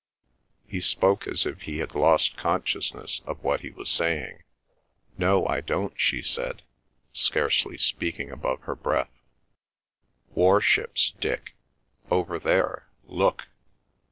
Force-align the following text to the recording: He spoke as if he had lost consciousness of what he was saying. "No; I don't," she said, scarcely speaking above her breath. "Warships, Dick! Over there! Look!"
He 0.67 0.81
spoke 0.81 1.27
as 1.27 1.45
if 1.45 1.61
he 1.61 1.77
had 1.77 1.93
lost 1.93 2.35
consciousness 2.35 3.21
of 3.27 3.43
what 3.43 3.61
he 3.61 3.69
was 3.69 3.87
saying. 3.87 4.41
"No; 5.19 5.45
I 5.45 5.61
don't," 5.61 5.93
she 5.95 6.23
said, 6.23 6.63
scarcely 7.13 7.77
speaking 7.77 8.31
above 8.31 8.61
her 8.61 8.73
breath. 8.73 9.11
"Warships, 10.29 11.13
Dick! 11.19 11.53
Over 12.09 12.39
there! 12.39 12.87
Look!" 13.03 13.43